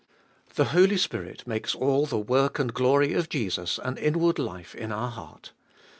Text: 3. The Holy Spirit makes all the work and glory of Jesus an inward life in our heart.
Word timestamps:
3. 0.47 0.53
The 0.55 0.69
Holy 0.71 0.97
Spirit 0.97 1.45
makes 1.45 1.75
all 1.75 2.07
the 2.07 2.17
work 2.17 2.57
and 2.57 2.73
glory 2.73 3.13
of 3.13 3.29
Jesus 3.29 3.79
an 3.83 3.97
inward 3.97 4.39
life 4.39 4.73
in 4.73 4.91
our 4.91 5.11
heart. 5.11 5.51